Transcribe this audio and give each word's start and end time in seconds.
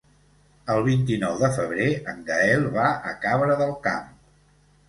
El 0.75 0.79
vint-i-nou 0.87 1.35
de 1.43 1.51
febrer 1.57 1.87
en 2.13 2.25
Gaël 2.31 2.65
va 2.79 2.89
a 3.11 3.15
Cabra 3.27 3.59
del 3.63 3.79
Camp. 3.89 4.13